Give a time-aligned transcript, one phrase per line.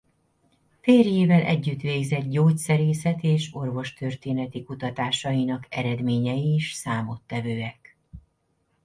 [0.81, 7.97] Férjével együtt végzett gyógyszerészet- és orvostörténeti kutatásainak eredményei is számottevőek.